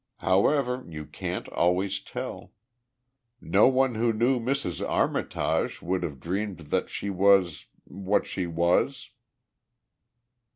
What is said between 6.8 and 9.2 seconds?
she was what she was."